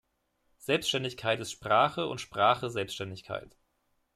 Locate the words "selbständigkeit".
0.57-1.39, 2.71-3.55